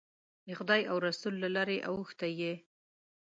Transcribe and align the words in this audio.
د 0.47 0.49
خدای 0.59 0.81
او 0.91 0.97
رسول 1.07 1.33
له 1.43 1.49
لارې 1.55 1.77
اوښتی 1.89 2.31
یې. 2.41 2.53